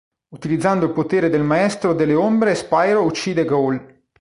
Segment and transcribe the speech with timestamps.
[0.29, 3.99] Utilizzando il potere del Maestro delle Ombre Spyro uccide Gaul.